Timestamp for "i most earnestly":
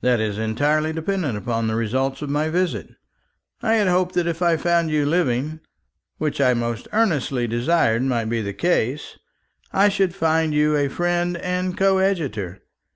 6.40-7.46